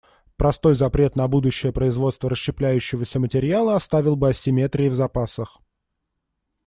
Простой 0.35 0.73
запрет 0.73 1.15
на 1.15 1.27
будущее 1.27 1.71
производство 1.71 2.27
расщепляющегося 2.27 3.19
материала 3.19 3.75
оставил 3.75 4.15
бы 4.15 4.29
асимметрии 4.29 4.89
в 4.89 4.95
запасах. 4.95 5.59